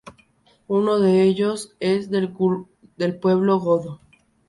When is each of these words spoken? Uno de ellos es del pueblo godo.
Uno 0.67 0.99
de 0.99 1.21
ellos 1.21 1.75
es 1.79 2.09
del 2.09 2.31
pueblo 3.19 3.59
godo. 3.59 4.01